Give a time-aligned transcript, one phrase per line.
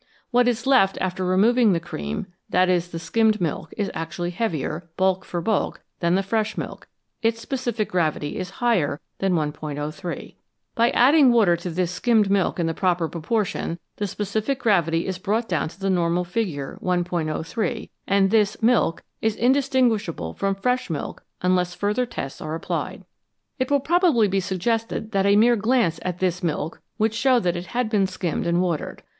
[0.31, 4.89] What is left after removing the cream that is, the skimmed milk is actually heavier,
[4.97, 6.87] bulk for bulk, than the fresh milk;
[7.21, 10.37] its specific gravity is higher than 1 '03.
[10.73, 15.19] By adding water to this skimmed milk in the proper proportion, the specific gravity is
[15.19, 20.89] brought down to the normal figure 1 *03, and this" milk" is indistinguishable from fresh
[20.89, 23.05] milk unless further tests are applied.
[23.59, 27.55] It will probably be suggested that a mere glance at this" milk" would show that
[27.55, 29.03] it had been skimmed and watered.